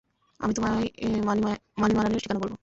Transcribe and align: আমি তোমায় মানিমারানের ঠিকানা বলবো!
আমি 0.39 0.53
তোমায় 0.53 0.85
মানিমারানের 1.77 2.21
ঠিকানা 2.23 2.41
বলবো! 2.41 2.55